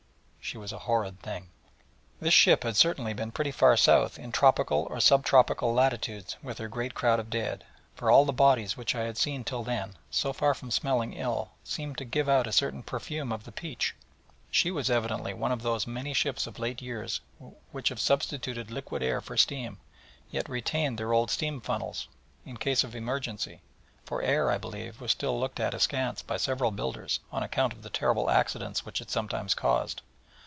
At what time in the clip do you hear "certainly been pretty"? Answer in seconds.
2.75-3.51